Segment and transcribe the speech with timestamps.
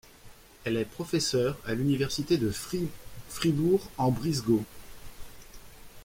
[0.63, 2.51] Elle est professeure à l'Université de
[3.29, 4.63] Fribourg-en-Brisgau.